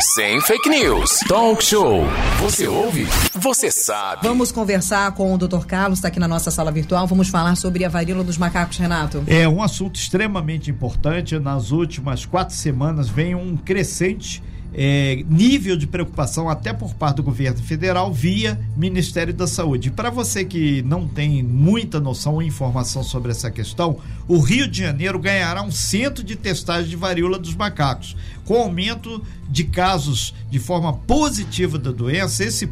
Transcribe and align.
Sem 0.00 0.40
fake 0.40 0.66
news. 0.66 1.18
Talk 1.28 1.62
show. 1.62 2.04
Você 2.40 2.66
ouve? 2.66 3.04
Você 3.34 3.70
sabe. 3.70 4.26
Vamos 4.26 4.50
conversar 4.50 5.12
com 5.12 5.34
o 5.34 5.36
Dr. 5.36 5.66
Carlos, 5.66 5.98
está 5.98 6.08
aqui 6.08 6.18
na 6.18 6.26
nossa 6.26 6.50
sala 6.50 6.72
virtual. 6.72 7.06
Vamos 7.06 7.28
falar 7.28 7.54
sobre 7.54 7.84
a 7.84 7.88
varíola 7.90 8.24
dos 8.24 8.38
macacos, 8.38 8.78
Renato. 8.78 9.22
É 9.26 9.46
um 9.46 9.62
assunto 9.62 9.96
extremamente 9.96 10.70
importante. 10.70 11.38
Nas 11.38 11.70
últimas 11.70 12.24
quatro 12.24 12.54
semanas 12.56 13.10
vem 13.10 13.34
um 13.34 13.58
crescente 13.58 14.42
é, 14.72 15.24
nível 15.28 15.76
de 15.76 15.86
preocupação 15.86 16.48
até 16.48 16.72
por 16.72 16.94
parte 16.94 17.16
do 17.16 17.22
governo 17.22 17.58
federal 17.62 18.12
via 18.12 18.60
Ministério 18.76 19.34
da 19.34 19.46
Saúde. 19.46 19.90
Para 19.90 20.10
você 20.10 20.44
que 20.44 20.82
não 20.82 21.08
tem 21.08 21.42
muita 21.42 21.98
noção 21.98 22.34
ou 22.34 22.42
informação 22.42 23.02
sobre 23.02 23.32
essa 23.32 23.50
questão, 23.50 23.98
o 24.28 24.38
Rio 24.38 24.68
de 24.68 24.78
Janeiro 24.78 25.18
ganhará 25.18 25.62
um 25.62 25.70
centro 25.70 26.22
de 26.22 26.36
testagem 26.36 26.88
de 26.88 26.96
varíola 26.96 27.38
dos 27.38 27.54
macacos. 27.54 28.16
Com 28.44 28.56
aumento 28.56 29.22
de 29.48 29.64
casos 29.64 30.34
de 30.50 30.58
forma 30.58 30.92
positiva 30.92 31.78
da 31.78 31.90
doença, 31.90 32.44
esse 32.44 32.68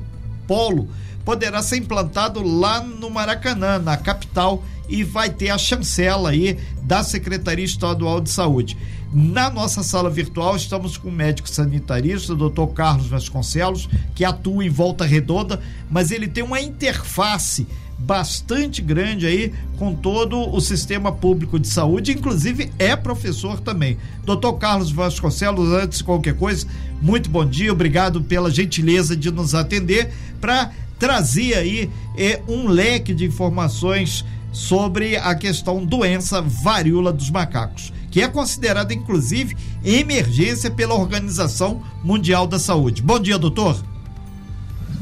polo 0.47 0.89
poderá 1.25 1.62
ser 1.62 1.77
implantado 1.77 2.43
lá 2.43 2.80
no 2.80 3.11
Maracanã, 3.11 3.79
na 3.79 3.97
capital, 3.97 4.65
e 4.89 5.05
vai 5.05 5.29
ter 5.29 5.51
a 5.51 5.59
chancela 5.59 6.30
aí 6.30 6.59
da 6.83 7.05
Secretaria 7.05 7.65
Estadual 7.65 8.21
de 8.21 8.30
Saúde. 8.30 8.79
Na 9.12 9.48
nossa 9.48 9.83
sala 9.83 10.11
virtual 10.11 10.55
estamos 10.55 10.98
com 10.98 11.09
o 11.09 11.12
médico 11.12 11.48
sanitarista, 11.48 12.35
o 12.35 12.37
doutor 12.37 12.69
Carlos 12.69 13.07
Vasconcelos, 13.07 13.89
que 14.15 14.25
atua 14.25 14.65
em 14.65 14.69
volta 14.69 15.07
redonda, 15.07 15.61
mas 15.91 16.11
ele 16.11 16.29
tem 16.29 16.45
uma 16.45 16.61
interface 16.61 17.67
bastante 17.98 18.81
grande 18.81 19.27
aí 19.27 19.53
com 19.79 19.95
todo 19.95 20.55
o 20.55 20.61
sistema 20.61 21.11
público 21.11 21.59
de 21.59 21.69
saúde, 21.69 22.12
inclusive 22.12 22.71
é 22.79 22.95
professor 22.95 23.59
também. 23.61 23.97
Doutor 24.25 24.53
Carlos 24.55 24.93
Vasconcelos, 24.93 25.73
antes 25.73 25.98
de 25.98 26.05
qualquer 26.05 26.34
coisa, 26.34 26.67
muito 27.01 27.31
bom 27.31 27.45
dia, 27.45 27.73
obrigado 27.73 28.23
pela 28.23 28.51
gentileza 28.51 29.17
de 29.17 29.31
nos 29.31 29.55
atender 29.55 30.12
para 30.41 30.70
trazer 30.98 31.55
aí 31.55 31.91
é, 32.17 32.41
um 32.47 32.69
leque 32.69 33.14
de 33.14 33.25
informações 33.25 34.25
sobre 34.53 35.17
a 35.17 35.34
questão 35.34 35.84
doença 35.84 36.41
varíola 36.42 37.12
dos 37.12 37.31
macacos, 37.31 37.92
que 38.19 38.22
é 38.22 38.27
considerada 38.27 38.92
inclusive 38.92 39.56
emergência 39.84 40.69
pela 40.72 40.92
Organização 40.92 41.84
Mundial 42.02 42.48
da 42.48 42.58
Saúde. 42.58 43.00
Bom 43.00 43.20
dia, 43.20 43.38
doutor. 43.38 43.80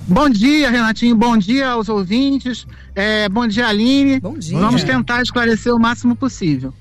Bom 0.06 0.28
dia, 0.28 0.70
Renatinho. 0.70 1.16
Bom 1.16 1.34
dia 1.34 1.70
aos 1.70 1.88
ouvintes. 1.88 2.66
É, 2.94 3.26
bom 3.30 3.46
dia, 3.46 3.68
Aline. 3.68 4.20
Bom 4.20 4.36
dia. 4.36 4.58
Vamos 4.58 4.84
tentar 4.84 5.22
esclarecer 5.22 5.74
o 5.74 5.78
máximo 5.78 6.14
possível. 6.14 6.74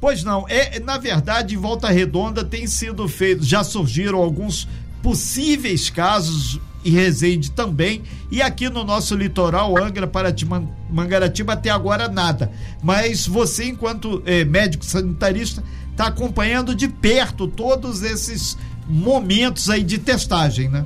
Pois 0.00 0.22
não, 0.22 0.46
é 0.48 0.78
na 0.78 0.96
verdade, 0.96 1.56
em 1.56 1.58
Volta 1.58 1.88
Redonda 1.90 2.44
tem 2.44 2.68
sido 2.68 3.08
feito, 3.08 3.44
já 3.44 3.64
surgiram 3.64 4.20
alguns 4.20 4.68
possíveis 5.02 5.90
casos 5.90 6.60
e 6.84 6.90
Resende 6.90 7.50
também. 7.50 8.02
E 8.30 8.42
aqui 8.42 8.68
no 8.68 8.84
nosso 8.84 9.16
litoral, 9.16 9.76
Angra, 9.82 10.06
Paraty, 10.06 10.46
Mangaratiba, 10.90 11.54
até 11.54 11.70
agora 11.70 12.08
nada. 12.08 12.52
Mas 12.82 13.26
você, 13.26 13.64
enquanto 13.64 14.22
eh, 14.26 14.44
médico 14.44 14.84
sanitarista, 14.84 15.64
está 15.90 16.06
acompanhando 16.06 16.74
de 16.74 16.88
perto 16.88 17.48
todos 17.48 18.02
esses 18.02 18.58
momentos 18.86 19.70
aí 19.70 19.82
de 19.82 19.98
testagem, 19.98 20.68
né? 20.68 20.84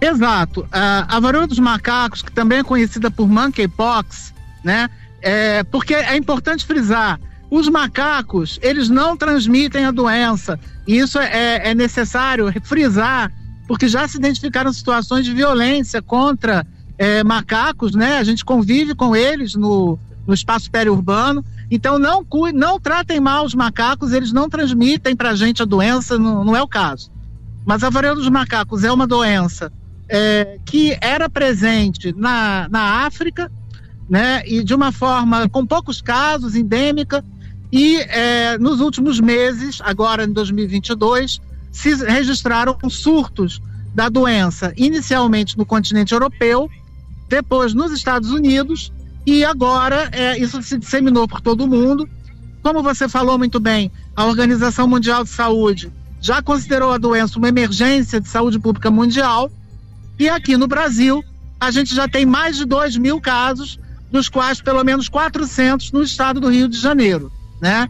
Exato. 0.00 0.66
A, 0.70 1.18
varíola 1.20 1.46
dos 1.46 1.58
macacos, 1.58 2.22
que 2.22 2.32
também 2.32 2.58
é 2.58 2.64
conhecida 2.64 3.10
por 3.10 3.28
monkeypox, 3.28 4.32
né? 4.62 4.88
É, 5.20 5.62
porque 5.64 5.94
é 5.94 6.16
importante 6.16 6.66
frisar, 6.66 7.18
os 7.50 7.68
macacos, 7.68 8.58
eles 8.62 8.90
não 8.90 9.16
transmitem 9.16 9.86
a 9.86 9.90
doença. 9.90 10.58
E 10.86 10.98
isso 10.98 11.18
é, 11.18 11.70
é 11.70 11.74
necessário 11.74 12.52
frisar 12.62 13.30
porque 13.66 13.88
já 13.88 14.06
se 14.06 14.16
identificaram 14.18 14.72
situações 14.72 15.24
de 15.24 15.32
violência 15.32 16.02
contra 16.02 16.66
é, 16.98 17.24
macacos, 17.24 17.94
né? 17.94 18.18
A 18.18 18.24
gente 18.24 18.44
convive 18.44 18.94
com 18.94 19.16
eles 19.16 19.54
no, 19.54 19.98
no 20.26 20.34
espaço 20.34 20.70
periurbano. 20.70 21.44
Então, 21.70 21.98
não, 21.98 22.24
não 22.54 22.78
tratem 22.78 23.20
mal 23.20 23.44
os 23.44 23.54
macacos, 23.54 24.12
eles 24.12 24.32
não 24.32 24.48
transmitem 24.48 25.16
para 25.16 25.30
a 25.30 25.34
gente 25.34 25.62
a 25.62 25.64
doença, 25.64 26.18
não, 26.18 26.44
não, 26.44 26.56
é 26.56 26.62
o 26.62 26.68
caso. 26.68 27.10
Mas 27.64 27.82
a 27.82 27.90
varíola 27.90 28.16
dos 28.16 28.28
macacos 28.28 28.84
é 28.84 28.92
uma 28.92 29.06
doença 29.06 29.72
é, 30.08 30.58
que 30.64 30.96
era 31.00 31.28
presente 31.28 32.14
na, 32.16 32.68
na 32.70 33.06
África, 33.06 33.50
né? 34.08 34.42
E 34.46 34.62
de 34.62 34.74
uma 34.74 34.92
forma 34.92 35.48
com 35.48 35.66
poucos 35.66 36.02
casos, 36.02 36.54
endêmica. 36.54 37.24
E 37.72 37.96
é, 37.96 38.58
nos 38.58 38.80
últimos 38.80 39.18
meses, 39.18 39.80
agora 39.82 40.24
em 40.24 40.32
2022, 40.32 41.40
se 41.74 41.92
registraram 41.96 42.78
surtos 42.88 43.60
da 43.92 44.08
doença, 44.08 44.72
inicialmente 44.76 45.58
no 45.58 45.66
continente 45.66 46.14
europeu, 46.14 46.70
depois 47.28 47.74
nos 47.74 47.90
Estados 47.92 48.30
Unidos 48.30 48.92
e 49.26 49.44
agora 49.44 50.08
é, 50.12 50.38
isso 50.38 50.62
se 50.62 50.78
disseminou 50.78 51.26
por 51.26 51.40
todo 51.40 51.64
o 51.64 51.66
mundo. 51.66 52.08
Como 52.62 52.80
você 52.80 53.08
falou 53.08 53.36
muito 53.36 53.58
bem, 53.58 53.90
a 54.14 54.24
Organização 54.24 54.86
Mundial 54.86 55.24
de 55.24 55.30
Saúde 55.30 55.92
já 56.20 56.40
considerou 56.40 56.92
a 56.92 56.98
doença 56.98 57.38
uma 57.38 57.48
emergência 57.48 58.20
de 58.20 58.28
saúde 58.28 58.58
pública 58.58 58.90
mundial 58.90 59.50
e 60.18 60.28
aqui 60.28 60.56
no 60.56 60.68
Brasil 60.68 61.22
a 61.60 61.72
gente 61.72 61.92
já 61.92 62.06
tem 62.06 62.24
mais 62.24 62.56
de 62.56 62.64
2 62.64 62.96
mil 62.98 63.20
casos, 63.20 63.80
dos 64.12 64.28
quais 64.28 64.60
pelo 64.60 64.84
menos 64.84 65.08
400 65.08 65.90
no 65.90 66.02
estado 66.02 66.40
do 66.40 66.48
Rio 66.50 66.68
de 66.68 66.78
Janeiro, 66.78 67.32
né? 67.60 67.88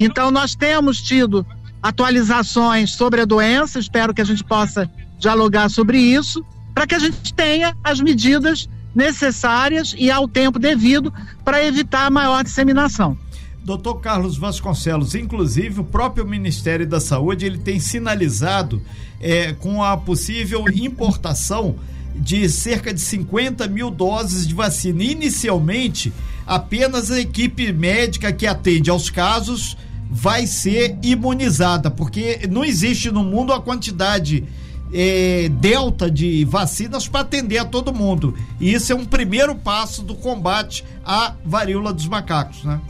Então 0.00 0.30
nós 0.30 0.54
temos 0.54 1.02
tido 1.02 1.44
atualizações 1.82 2.92
sobre 2.92 3.20
a 3.20 3.24
doença, 3.24 3.78
espero 3.78 4.12
que 4.12 4.20
a 4.20 4.24
gente 4.24 4.44
possa 4.44 4.90
dialogar 5.18 5.68
sobre 5.68 5.98
isso, 5.98 6.44
para 6.74 6.86
que 6.86 6.94
a 6.94 6.98
gente 6.98 7.34
tenha 7.34 7.76
as 7.82 8.00
medidas 8.00 8.68
necessárias 8.94 9.94
e 9.96 10.10
ao 10.10 10.26
tempo 10.26 10.58
devido 10.58 11.12
para 11.44 11.64
evitar 11.64 12.06
a 12.06 12.10
maior 12.10 12.42
disseminação. 12.42 13.16
Doutor 13.64 13.96
Carlos 13.96 14.36
Vasconcelos, 14.36 15.14
inclusive 15.14 15.80
o 15.80 15.84
próprio 15.84 16.26
Ministério 16.26 16.86
da 16.86 17.00
Saúde 17.00 17.44
ele 17.44 17.58
tem 17.58 17.78
sinalizado 17.78 18.80
é, 19.20 19.52
com 19.52 19.82
a 19.82 19.96
possível 19.96 20.64
importação 20.72 21.76
de 22.14 22.48
cerca 22.48 22.92
de 22.92 23.00
50 23.00 23.68
mil 23.68 23.90
doses 23.90 24.46
de 24.46 24.54
vacina. 24.54 25.02
Inicialmente, 25.02 26.12
apenas 26.46 27.10
a 27.10 27.20
equipe 27.20 27.72
médica 27.72 28.32
que 28.32 28.46
atende 28.46 28.90
aos 28.90 29.10
casos 29.10 29.76
vai 30.10 30.46
ser 30.46 30.96
imunizada, 31.02 31.90
porque 31.90 32.48
não 32.50 32.64
existe 32.64 33.10
no 33.10 33.22
mundo 33.22 33.52
a 33.52 33.60
quantidade 33.60 34.44
é, 34.92 35.48
delta 35.50 36.10
de 36.10 36.44
vacinas 36.44 37.06
para 37.06 37.20
atender 37.20 37.58
a 37.58 37.64
todo 37.64 37.92
mundo. 37.92 38.34
E 38.58 38.72
isso 38.72 38.92
é 38.92 38.94
um 38.94 39.04
primeiro 39.04 39.54
passo 39.54 40.02
do 40.02 40.14
combate 40.14 40.84
à 41.04 41.34
varíola 41.44 41.92
dos 41.92 42.06
macacos, 42.06 42.64
né? 42.64 42.80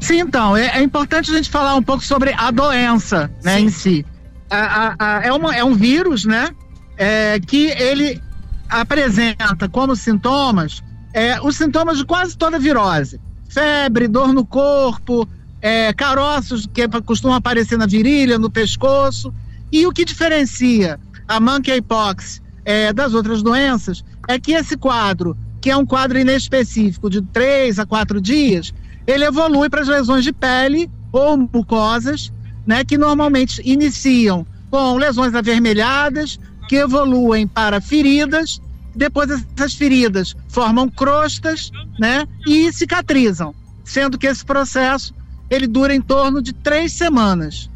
Sim, 0.00 0.20
então, 0.20 0.56
é, 0.56 0.78
é 0.78 0.82
importante 0.82 1.30
a 1.30 1.34
gente 1.34 1.48
falar 1.48 1.74
um 1.74 1.82
pouco 1.82 2.04
sobre 2.04 2.34
a 2.36 2.50
doença, 2.50 3.30
né, 3.42 3.58
Sim. 3.58 3.64
em 3.64 3.68
si. 3.70 4.06
A, 4.50 4.56
a, 4.56 4.96
a, 4.98 5.24
é, 5.24 5.32
uma, 5.32 5.54
é 5.54 5.64
um 5.64 5.74
vírus, 5.74 6.24
né, 6.24 6.50
é, 6.96 7.40
que 7.40 7.66
ele 7.70 8.20
apresenta 8.68 9.68
como 9.68 9.96
sintomas 9.96 10.82
é, 11.14 11.40
os 11.40 11.56
sintomas 11.56 11.96
de 11.96 12.04
quase 12.04 12.36
toda 12.36 12.58
virose 12.58 13.20
febre, 13.54 14.08
dor 14.08 14.34
no 14.34 14.44
corpo, 14.44 15.28
é, 15.62 15.92
caroços 15.92 16.66
que 16.66 16.86
costumam 17.02 17.36
aparecer 17.36 17.78
na 17.78 17.86
virilha, 17.86 18.38
no 18.38 18.50
pescoço. 18.50 19.32
E 19.70 19.86
o 19.86 19.92
que 19.92 20.04
diferencia 20.04 20.98
a 21.26 21.38
monkeypox 21.38 22.42
é, 22.64 22.92
das 22.92 23.14
outras 23.14 23.42
doenças 23.42 24.04
é 24.28 24.38
que 24.38 24.52
esse 24.52 24.76
quadro, 24.76 25.36
que 25.60 25.70
é 25.70 25.76
um 25.76 25.86
quadro 25.86 26.18
inespecífico 26.18 27.08
de 27.08 27.22
três 27.22 27.78
a 27.78 27.86
quatro 27.86 28.20
dias, 28.20 28.74
ele 29.06 29.24
evolui 29.24 29.70
para 29.70 29.82
as 29.82 29.88
lesões 29.88 30.24
de 30.24 30.32
pele 30.32 30.90
ou 31.12 31.36
mucosas, 31.36 32.32
né, 32.66 32.84
que 32.84 32.98
normalmente 32.98 33.62
iniciam 33.64 34.46
com 34.70 34.96
lesões 34.96 35.34
avermelhadas, 35.34 36.40
que 36.68 36.76
evoluem 36.76 37.46
para 37.46 37.80
feridas 37.80 38.60
depois 38.94 39.30
essas 39.30 39.74
feridas 39.74 40.34
formam 40.48 40.88
crostas, 40.88 41.70
né, 41.98 42.26
e 42.46 42.72
cicatrizam, 42.72 43.54
sendo 43.84 44.18
que 44.18 44.26
esse 44.26 44.44
processo 44.44 45.14
ele 45.50 45.66
dura 45.66 45.94
em 45.94 46.00
torno 46.00 46.42
de 46.42 46.52
três 46.52 46.92
semanas. 46.92 47.70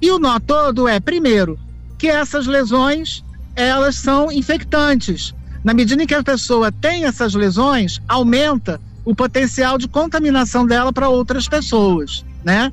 E 0.00 0.10
o 0.10 0.18
nó 0.18 0.38
todo 0.38 0.88
é, 0.88 1.00
primeiro, 1.00 1.58
que 1.98 2.08
essas 2.08 2.46
lesões 2.46 3.24
elas 3.56 3.96
são 3.96 4.30
infectantes. 4.30 5.32
Na 5.62 5.72
medida 5.72 6.02
em 6.02 6.06
que 6.06 6.14
a 6.14 6.22
pessoa 6.22 6.70
tem 6.70 7.04
essas 7.04 7.34
lesões, 7.34 8.00
aumenta 8.06 8.80
o 9.04 9.14
potencial 9.14 9.78
de 9.78 9.88
contaminação 9.88 10.66
dela 10.66 10.92
para 10.92 11.08
outras 11.08 11.48
pessoas, 11.48 12.24
né? 12.44 12.72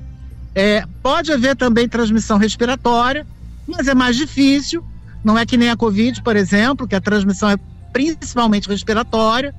É, 0.53 0.85
pode 1.01 1.31
haver 1.31 1.55
também 1.55 1.87
transmissão 1.87 2.37
respiratória, 2.37 3.25
mas 3.67 3.87
é 3.87 3.93
mais 3.93 4.17
difícil. 4.17 4.83
Não 5.23 5.37
é 5.37 5.45
que 5.45 5.55
nem 5.55 5.69
a 5.69 5.77
Covid, 5.77 6.21
por 6.21 6.35
exemplo, 6.35 6.87
que 6.87 6.95
a 6.95 7.01
transmissão 7.01 7.49
é 7.49 7.57
principalmente 7.91 8.69
respiratória. 8.69 9.53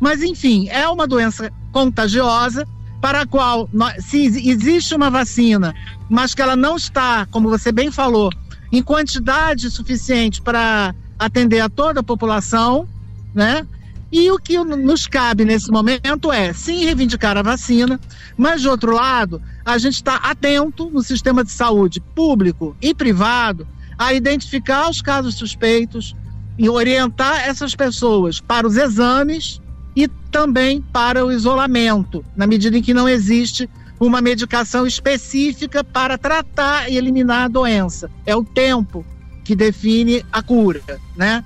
Mas, 0.00 0.22
enfim, 0.22 0.68
é 0.68 0.88
uma 0.88 1.06
doença 1.06 1.50
contagiosa. 1.72 2.66
para 3.00 3.20
a 3.20 3.26
qual, 3.26 3.68
se 4.00 4.24
existe 4.48 4.94
uma 4.94 5.10
vacina, 5.10 5.74
mas 6.08 6.34
que 6.34 6.42
ela 6.42 6.56
não 6.56 6.76
está, 6.76 7.26
como 7.26 7.48
você 7.48 7.70
bem 7.70 7.90
falou, 7.90 8.30
em 8.72 8.82
quantidade 8.82 9.70
suficiente 9.70 10.40
para 10.42 10.94
atender 11.18 11.60
a 11.60 11.68
toda 11.68 12.00
a 12.00 12.02
população, 12.02 12.88
né? 13.34 13.66
E 14.10 14.30
o 14.30 14.38
que 14.38 14.56
nos 14.58 15.06
cabe 15.06 15.44
nesse 15.44 15.70
momento 15.70 16.32
é, 16.32 16.52
sim, 16.52 16.84
reivindicar 16.84 17.36
a 17.36 17.42
vacina, 17.42 18.00
mas, 18.36 18.62
de 18.62 18.68
outro 18.68 18.94
lado, 18.94 19.42
a 19.64 19.76
gente 19.78 19.94
está 19.94 20.16
atento 20.16 20.90
no 20.90 21.02
sistema 21.02 21.44
de 21.44 21.50
saúde 21.50 22.00
público 22.00 22.76
e 22.80 22.94
privado 22.94 23.66
a 23.98 24.14
identificar 24.14 24.88
os 24.88 25.02
casos 25.02 25.34
suspeitos 25.34 26.14
e 26.58 26.68
orientar 26.68 27.46
essas 27.48 27.74
pessoas 27.74 28.40
para 28.40 28.66
os 28.66 28.76
exames 28.76 29.60
e 29.94 30.08
também 30.30 30.80
para 30.80 31.24
o 31.24 31.32
isolamento, 31.32 32.24
na 32.36 32.46
medida 32.46 32.76
em 32.76 32.82
que 32.82 32.94
não 32.94 33.08
existe 33.08 33.68
uma 33.98 34.20
medicação 34.20 34.86
específica 34.86 35.82
para 35.82 36.18
tratar 36.18 36.90
e 36.90 36.96
eliminar 36.96 37.44
a 37.44 37.48
doença. 37.48 38.10
É 38.26 38.36
o 38.36 38.44
tempo 38.44 39.04
que 39.44 39.56
define 39.56 40.24
a 40.32 40.42
cura, 40.42 40.82
né? 41.16 41.44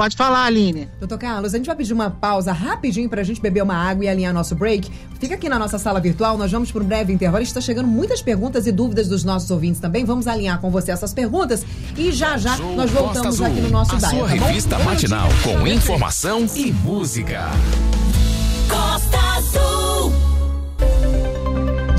Pode 0.00 0.16
falar, 0.16 0.46
Aline. 0.46 0.88
Doutor 0.98 1.18
Carlos, 1.18 1.52
a 1.52 1.58
gente 1.58 1.66
vai 1.66 1.76
pedir 1.76 1.92
uma 1.92 2.08
pausa 2.08 2.52
rapidinho 2.52 3.06
para 3.06 3.20
a 3.20 3.22
gente 3.22 3.38
beber 3.38 3.62
uma 3.62 3.74
água 3.74 4.02
e 4.02 4.08
alinhar 4.08 4.32
nosso 4.32 4.54
break. 4.54 4.90
Fica 5.20 5.34
aqui 5.34 5.46
na 5.46 5.58
nossa 5.58 5.78
sala 5.78 6.00
virtual, 6.00 6.38
nós 6.38 6.50
vamos 6.50 6.72
para 6.72 6.82
um 6.82 6.86
breve 6.86 7.12
intervalo. 7.12 7.42
Está 7.42 7.60
chegando 7.60 7.86
muitas 7.86 8.22
perguntas 8.22 8.66
e 8.66 8.72
dúvidas 8.72 9.08
dos 9.08 9.24
nossos 9.24 9.50
ouvintes 9.50 9.78
também. 9.78 10.02
Vamos 10.06 10.26
alinhar 10.26 10.58
com 10.58 10.70
você 10.70 10.90
essas 10.90 11.12
perguntas 11.12 11.66
e 11.98 12.10
já 12.12 12.38
já 12.38 12.56
nós 12.56 12.90
voltamos 12.90 13.42
aqui 13.42 13.60
no 13.60 13.68
nosso 13.68 13.94
a 13.94 14.00
Sua 14.00 14.20
tá 14.20 14.26
revista 14.26 14.78
matinal 14.78 15.28
com 15.44 15.66
informação 15.66 16.46
e 16.56 16.72
música. 16.72 17.50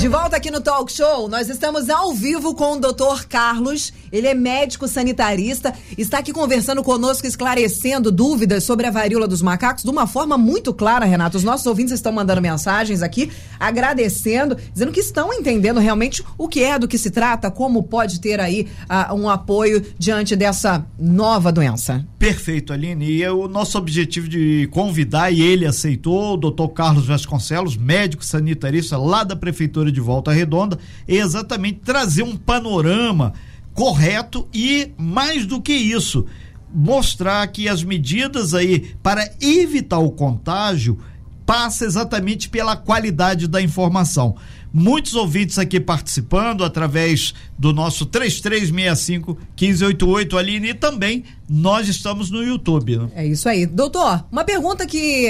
De 0.02 0.08
volta 0.08 0.36
aqui 0.36 0.50
no 0.50 0.60
Talk 0.60 0.92
Show, 0.92 1.30
nós 1.30 1.48
estamos 1.48 1.88
ao 1.88 2.12
vivo 2.12 2.56
com 2.56 2.74
o 2.74 2.80
Dr. 2.80 3.28
Carlos. 3.30 3.94
Ele 4.12 4.28
é 4.28 4.34
médico 4.34 4.88
sanitarista, 4.88 5.76
está 5.96 6.18
aqui 6.18 6.34
conversando 6.34 6.82
conosco, 6.82 7.28
esclarecendo 7.28 8.12
dúvidas 8.12 8.64
sobre 8.64 8.88
a 8.88 8.92
varíola 8.92 9.28
dos 9.28 9.44
macacos 9.44 9.84
de 9.84 9.90
uma 9.92 10.08
forma 10.08 10.40
muito 10.40 10.74
clara, 10.74 11.06
Renato. 11.06 11.38
Os 11.38 11.44
nossos 11.44 11.68
ouvintes 11.68 11.94
estão 11.94 12.12
mandando 12.12 12.42
mensagens 12.42 13.04
aqui, 13.04 13.32
agradecendo, 13.60 14.58
dizendo 14.74 14.92
que 14.92 15.00
estão 15.00 15.32
entendendo 15.32 15.80
realmente 15.80 16.24
o 16.36 16.48
que 16.48 16.64
é, 16.64 16.80
do 16.80 16.88
que 16.88 16.98
se 16.98 17.12
trata, 17.12 17.52
como 17.52 17.84
pode 17.84 18.20
ter 18.20 18.40
aí 18.40 18.68
uh, 18.90 19.14
um 19.14 19.30
apoio 19.30 19.86
diante 20.00 20.36
dessa 20.36 20.84
nova 20.98 21.52
doença. 21.52 22.04
Perfeito, 22.18 22.74
Aline. 22.74 23.06
E 23.06 23.24
é 23.24 23.32
o 23.32 23.48
nosso 23.48 23.78
objetivo 23.78 24.28
de 24.28 24.68
convidar, 24.72 25.32
e 25.32 25.42
ele 25.42 25.66
aceitou, 25.66 26.34
o 26.34 26.38
doutor 26.38 26.70
Carlos 26.70 27.06
Vasconcelos, 27.06 27.78
médico 27.78 28.26
sanitarista 28.26 28.98
lá 28.98 29.24
da 29.24 29.36
Prefeitura 29.36 29.91
de 29.92 30.00
Volta 30.00 30.32
Redonda, 30.32 30.80
é 31.08 31.16
exatamente 31.16 31.80
trazer 31.80 32.24
um 32.24 32.36
panorama 32.36 33.34
correto 33.74 34.48
e, 34.54 34.92
mais 34.98 35.46
do 35.46 35.62
que 35.62 35.74
isso, 35.74 36.26
mostrar 36.74 37.46
que 37.48 37.68
as 37.68 37.84
medidas 37.84 38.54
aí 38.54 38.96
para 39.02 39.30
evitar 39.42 40.00
o 40.00 40.12
contágio 40.12 40.98
passa 41.46 41.86
exatamente 41.86 42.48
pela 42.48 42.78
qualidade 42.78 43.48
da 43.48 43.62
informação. 43.62 44.36
Muitos 44.74 45.16
ouvintes 45.16 45.60
aqui 45.60 45.82
participando 45.82 46.64
através 46.64 47.34
do 47.60 47.74
nosso 47.74 48.06
3365 48.06 49.34
1588 49.60 50.38
Aline 50.38 50.70
e 50.70 50.74
também 50.74 51.26
nós 51.52 51.90
estamos 51.90 52.32
no 52.32 52.42
YouTube. 52.42 52.98
Né? 52.98 53.10
É 53.14 53.26
isso 53.26 53.50
aí. 53.50 53.66
Doutor, 53.66 54.24
uma 54.32 54.46
pergunta 54.46 54.86
que, 54.86 55.28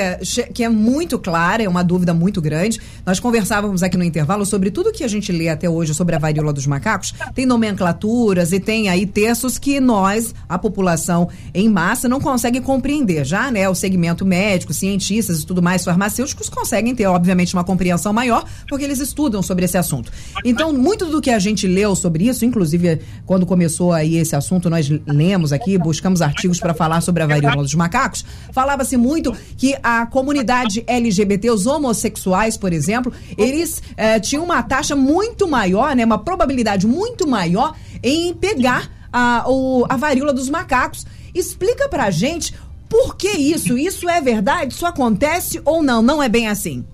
que 0.53 0.63
é 0.63 0.69
muito 0.69 1.17
clara, 1.17 1.63
é 1.63 1.67
uma 1.67 1.83
dúvida 1.83 2.13
muito 2.13 2.39
grande. 2.39 2.79
Nós 3.03 3.19
conversávamos 3.19 3.81
aqui 3.81 3.97
no 3.97 4.03
intervalo 4.03 4.45
sobre 4.45 4.69
tudo 4.69 4.91
que 4.91 5.03
a 5.03 5.07
gente 5.07 5.31
lê 5.31 5.49
até 5.49 5.67
hoje 5.67 5.95
sobre 5.95 6.15
a 6.15 6.19
varíola 6.19 6.53
dos 6.53 6.67
macacos. 6.67 7.15
Tem 7.33 7.47
nomenclaturas 7.47 8.51
e 8.51 8.59
tem 8.59 8.87
aí 8.87 9.07
textos 9.07 9.57
que 9.57 9.79
nós, 9.79 10.35
a 10.47 10.59
população 10.59 11.27
em 11.55 11.67
massa, 11.67 12.07
não 12.07 12.21
consegue 12.21 12.61
compreender. 12.61 13.25
Já, 13.25 13.49
né, 13.49 13.67
o 13.67 13.73
segmento 13.73 14.23
médico, 14.23 14.75
cientistas 14.75 15.41
e 15.41 15.45
tudo 15.45 15.61
mais, 15.61 15.83
farmacêuticos 15.83 16.49
conseguem 16.49 16.93
ter, 16.93 17.07
obviamente, 17.07 17.55
uma 17.55 17.63
compreensão 17.63 18.13
maior, 18.13 18.45
porque 18.69 18.85
eles 18.85 18.99
estudam 18.99 19.41
sobre 19.41 19.65
esse 19.65 19.77
assunto. 19.77 20.11
Então, 20.45 20.71
muito 20.71 21.07
do 21.07 21.19
que 21.19 21.31
a 21.31 21.39
gente 21.39 21.65
leu 21.65 21.95
sobre 21.95 22.27
isso, 22.27 22.45
inclusive 22.45 22.99
quando 23.25 23.43
começou 23.43 23.91
aí 23.91 24.17
esse 24.17 24.35
assunto, 24.35 24.69
nós 24.69 24.87
lemos 25.07 25.51
aqui, 25.51 25.79
buscamos 25.79 26.10
publicamos 26.11 26.21
artigos 26.21 26.59
para 26.59 26.73
falar 26.73 27.01
sobre 27.01 27.23
a 27.23 27.27
varíola 27.27 27.61
dos 27.61 27.73
macacos, 27.73 28.25
falava-se 28.51 28.97
muito 28.97 29.35
que 29.57 29.75
a 29.81 30.05
comunidade 30.05 30.83
LGBT, 30.85 31.51
os 31.51 31.65
homossexuais, 31.65 32.57
por 32.57 32.73
exemplo, 32.73 33.13
eles 33.37 33.81
eh, 33.95 34.19
tinham 34.19 34.43
uma 34.43 34.61
taxa 34.61 34.95
muito 34.95 35.47
maior, 35.47 35.95
né, 35.95 36.03
uma 36.03 36.19
probabilidade 36.19 36.85
muito 36.85 37.27
maior 37.27 37.75
em 38.03 38.33
pegar 38.33 38.89
a, 39.11 39.45
o, 39.47 39.85
a 39.87 39.95
varíola 39.95 40.33
dos 40.33 40.49
macacos. 40.49 41.05
Explica 41.33 41.87
pra 41.87 42.11
gente 42.11 42.53
por 42.89 43.15
que 43.15 43.29
isso? 43.29 43.77
Isso 43.77 44.09
é 44.09 44.19
verdade? 44.19 44.73
Isso 44.73 44.85
acontece 44.85 45.61
ou 45.63 45.81
não? 45.81 46.01
Não 46.01 46.21
é 46.21 46.27
bem 46.27 46.47
assim? 46.47 46.85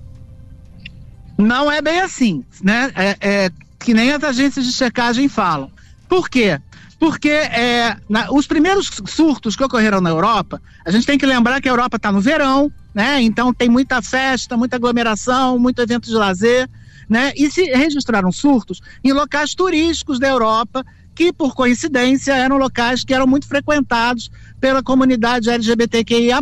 Não 1.38 1.72
é 1.72 1.81
bem 1.81 2.02
assim, 2.02 2.44
né? 2.62 2.92
É, 2.96 3.18
é 3.22 3.52
que 3.80 3.94
nem 3.94 4.12
as 4.12 4.24
agências 4.24 4.66
de 4.66 4.74
checagem 4.74 5.28
falam. 5.28 5.72
Por 6.08 6.30
quê? 6.30 6.60
Porque 6.99 7.29
é, 7.29 7.95
na, 8.09 8.31
os 8.31 8.47
primeiros 8.47 8.89
surtos 9.05 9.55
que 9.55 9.63
ocorreram 9.63 10.01
na 10.01 10.09
Europa, 10.09 10.61
a 10.85 10.91
gente 10.91 11.05
tem 11.05 11.17
que 11.17 11.25
lembrar 11.25 11.61
que 11.61 11.69
a 11.69 11.71
Europa 11.71 11.97
está 11.97 12.11
no 12.11 12.19
verão, 12.19 12.71
né? 12.94 13.21
Então 13.21 13.53
tem 13.53 13.69
muita 13.69 14.01
festa, 14.01 14.57
muita 14.57 14.77
aglomeração, 14.77 15.59
muito 15.59 15.81
evento 15.81 16.07
de 16.07 16.15
lazer, 16.15 16.67
né? 17.07 17.31
E 17.35 17.51
se 17.51 17.63
registraram 17.65 18.31
surtos 18.31 18.81
em 19.03 19.13
locais 19.13 19.53
turísticos 19.53 20.19
da 20.19 20.27
Europa, 20.27 20.83
que 21.13 21.31
por 21.31 21.53
coincidência 21.53 22.33
eram 22.33 22.57
locais 22.57 23.03
que 23.03 23.13
eram 23.13 23.27
muito 23.27 23.47
frequentados 23.47 24.29
pela 24.59 24.81
comunidade 24.81 25.49
LGBTQIA+, 25.49 26.39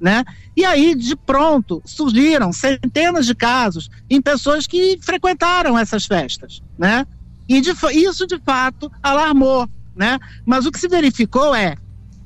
né? 0.00 0.24
E 0.56 0.64
aí, 0.64 0.94
de 0.94 1.16
pronto, 1.16 1.82
surgiram 1.84 2.52
centenas 2.52 3.26
de 3.26 3.34
casos 3.34 3.88
em 4.10 4.20
pessoas 4.20 4.66
que 4.66 4.98
frequentaram 5.00 5.78
essas 5.78 6.04
festas, 6.04 6.62
né? 6.78 7.06
E 7.48 7.60
de, 7.60 7.72
isso, 7.92 8.26
de 8.26 8.38
fato, 8.38 8.90
alarmou 9.02 9.68
né? 9.94 10.18
Mas 10.44 10.66
o 10.66 10.72
que 10.72 10.78
se 10.78 10.88
verificou 10.88 11.54
é 11.54 11.76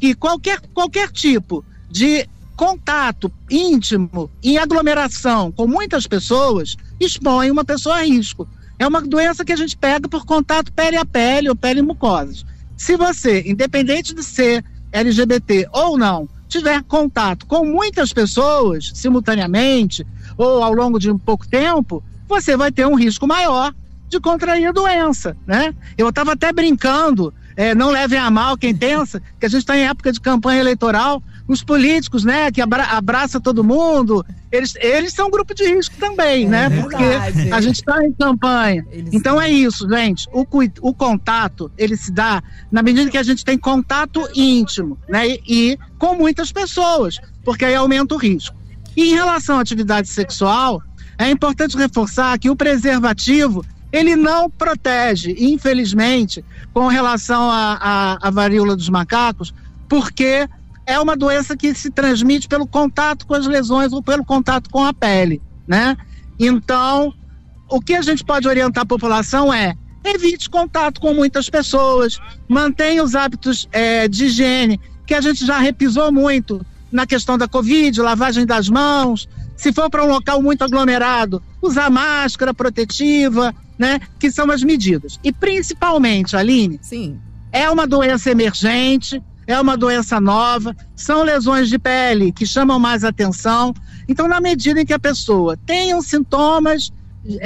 que 0.01 0.15
qualquer, 0.15 0.61
qualquer 0.73 1.11
tipo 1.11 1.65
de 1.91 2.29
contato 2.57 3.31
íntimo 3.51 4.31
em 4.43 4.59
aglomeração 4.59 5.53
com 5.53 5.67
muitas 5.67 6.07
pessoas 6.07 6.77
expõe 6.99 7.51
uma 7.51 7.65
pessoa 7.65 7.97
a 7.97 8.03
risco. 8.03 8.49
É 8.79 8.87
uma 8.87 9.01
doença 9.01 9.45
que 9.45 9.53
a 9.53 9.57
gente 9.57 9.77
pega 9.77 10.09
por 10.09 10.25
contato 10.25 10.73
pele 10.73 10.97
a 10.97 11.05
pele 11.05 11.49
ou 11.49 11.57
pele 11.57 11.83
mucosas. 11.83 12.45
Se 12.77 12.97
você, 12.97 13.43
independente 13.47 14.15
de 14.15 14.23
ser 14.23 14.65
LGBT 14.93 15.69
ou 15.73 15.99
não, 15.99 16.29
tiver 16.49 16.83
contato 16.85 17.47
com 17.47 17.65
muitas 17.65 18.13
pessoas 18.13 18.91
simultaneamente 18.95 20.07
ou 20.37 20.63
ao 20.63 20.73
longo 20.73 20.99
de 20.99 21.11
um 21.11 21.19
pouco 21.19 21.47
tempo, 21.47 22.03
você 22.29 22.57
vai 22.57 22.73
ter 22.73 22.87
um 22.87 22.95
risco 22.95 23.27
maior 23.27 23.75
de 24.09 24.19
contrair 24.19 24.67
a 24.67 24.73
doença, 24.73 25.37
né? 25.47 25.75
Eu 25.97 26.09
estava 26.09 26.33
até 26.33 26.53
brincando 26.53 27.33
é, 27.59 27.75
não 27.75 27.91
levem 27.91 28.17
a 28.17 28.31
mal 28.31 28.57
quem 28.57 28.73
pensa 28.73 29.21
que 29.41 29.45
a 29.45 29.49
gente 29.49 29.63
está 29.63 29.77
em 29.77 29.83
época 29.83 30.13
de 30.13 30.21
campanha 30.21 30.61
eleitoral. 30.61 31.21
Os 31.49 31.65
políticos, 31.65 32.25
né, 32.25 32.53
que 32.53 32.61
abra 32.61 32.85
abraça 32.85 33.41
todo 33.41 33.65
mundo, 33.65 34.25
eles, 34.53 34.75
eles 34.77 35.13
são 35.13 35.27
um 35.27 35.31
grupo 35.31 35.53
de 35.53 35.65
risco 35.65 35.97
também, 35.99 36.45
é 36.45 36.49
né? 36.49 36.69
Verdade. 36.69 37.33
Porque 37.33 37.53
a 37.53 37.61
gente 37.61 37.75
está 37.75 38.05
em 38.05 38.13
campanha. 38.13 38.87
Eles 38.93 39.13
então 39.13 39.33
são. 39.33 39.43
é 39.43 39.51
isso, 39.51 39.89
gente. 39.89 40.29
O, 40.33 40.47
o 40.83 40.95
contato, 40.95 41.69
ele 41.77 41.97
se 41.97 42.13
dá 42.13 42.41
na 42.71 42.81
medida 42.81 43.11
que 43.11 43.19
a 43.19 43.25
gente 43.25 43.45
tem 43.45 43.59
contato 43.59 44.29
íntimo, 44.37 44.97
né? 45.09 45.27
E, 45.27 45.43
e 45.49 45.79
com 45.99 46.15
muitas 46.15 46.53
pessoas, 46.53 47.19
porque 47.45 47.65
aí 47.65 47.75
aumenta 47.75 48.15
o 48.15 48.19
risco. 48.19 48.55
E 48.97 49.11
em 49.11 49.15
relação 49.15 49.59
à 49.59 49.63
atividade 49.63 50.07
sexual, 50.07 50.81
é 51.19 51.29
importante 51.29 51.77
reforçar 51.77 52.39
que 52.39 52.51
o 52.51 52.55
preservativo 52.55 53.65
ele 53.93 54.17
não 54.17 54.51
protege, 54.51 55.35
infelizmente, 55.39 56.45
com 56.73 56.87
relação 56.89 57.51
à 57.51 58.31
varíola 58.33 58.77
dos 58.77 58.89
macacos, 58.89 59.55
porque 59.89 60.49
é 60.87 60.99
uma 60.99 61.17
doença 61.17 61.57
que 61.57 61.75
se 61.75 61.91
transmite 61.91 62.49
pelo 62.49 62.67
contato 62.67 63.27
com 63.27 63.35
as 63.35 63.47
lesões 63.47 63.93
ou 63.93 64.03
pelo 64.03 64.25
contato 64.25 64.71
com 64.71 64.85
a 64.85 64.93
pele, 64.93 65.41
né? 65.67 65.97
Então, 66.39 67.13
o 67.69 67.81
que 67.81 67.95
a 67.95 68.03
gente 68.03 68.25
pode 68.25 68.49
orientar 68.49 68.83
a 68.83 68.87
população 68.87 69.53
é 69.53 69.75
evite 70.05 70.49
contato 70.49 71.01
com 71.01 71.13
muitas 71.13 71.51
pessoas, 71.51 72.19
mantenha 72.49 73.03
os 73.03 73.15
hábitos 73.15 73.69
é, 73.73 74.09
de 74.09 74.27
higiene, 74.27 74.81
que 75.07 75.15
a 75.15 75.21
gente 75.21 75.45
já 75.45 75.59
repisou 75.59 76.13
muito 76.13 76.65
na 76.91 77.07
questão 77.07 77.37
da 77.37 77.47
Covid, 77.47 78.01
lavagem 78.01 78.47
das 78.47 78.69
mãos. 78.69 79.29
Se 79.57 79.73
for 79.73 79.91
para 79.91 80.05
um 80.05 80.09
local 80.09 80.41
muito 80.41 80.63
aglomerado, 80.63 81.43
usar 81.61 81.91
máscara 81.91 82.55
protetiva, 82.55 83.55
né? 83.79 84.01
Que 84.19 84.31
são 84.31 84.51
as 84.51 84.63
medidas. 84.63 85.19
E 85.23 85.33
principalmente, 85.33 86.37
Aline, 86.37 86.79
Sim. 86.83 87.19
é 87.53 87.71
uma 87.71 87.87
doença 87.87 88.31
emergente, 88.31 89.23
é 89.47 89.59
uma 89.59 89.77
doença 89.77 90.21
nova, 90.21 90.77
são 90.95 91.23
lesões 91.23 91.69
de 91.69 91.79
pele 91.79 92.33
que 92.33 92.45
chamam 92.45 92.79
mais 92.79 93.05
atenção. 93.05 93.73
Então, 94.07 94.29
na 94.29 94.41
medida 94.41 94.81
em 94.81 94.87
que 94.87 94.93
a 94.93 94.99
pessoa 94.99 95.57
tenha 95.57 96.01
sintomas 96.03 96.93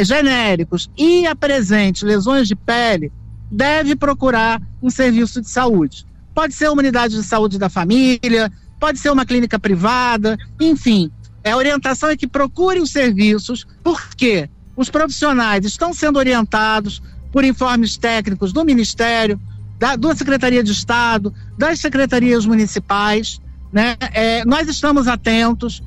genéricos 0.05 0.91
e 0.97 1.27
apresente 1.27 2.05
lesões 2.05 2.49
de 2.49 2.57
pele, 2.57 3.13
deve 3.51 3.95
procurar 3.95 4.61
um 4.83 4.91
serviço 4.91 5.41
de 5.41 5.49
saúde. 5.49 6.07
Pode 6.35 6.55
ser 6.55 6.69
uma 6.69 6.81
unidade 6.81 7.15
de 7.15 7.23
saúde 7.23 7.59
da 7.59 7.69
família, 7.69 8.51
pode 8.81 8.99
ser 8.99 9.11
uma 9.11 9.27
clínica 9.27 9.59
privada, 9.59 10.37
enfim. 10.61 11.11
A 11.45 11.57
orientação 11.57 12.09
é 12.09 12.17
que 12.17 12.27
procure 12.27 12.81
os 12.81 12.91
serviços, 12.91 13.67
porque 13.83 14.49
os 14.77 14.91
profissionais 14.91 15.65
estão 15.65 15.93
sendo 15.93 16.19
orientados 16.19 17.03
por 17.31 17.45
informes 17.45 17.97
técnicos 17.97 18.53
do 18.53 18.65
Ministério, 18.65 19.41
da, 19.79 19.97
da 19.97 20.15
Secretaria 20.15 20.63
de 20.63 20.73
Estado, 20.73 21.33
das 21.59 21.81
secretarias 21.81 22.47
municipais. 22.47 23.41
Né? 23.73 23.97
É, 24.13 24.45
nós 24.45 24.69
estamos 24.69 25.09
atentos, 25.09 25.83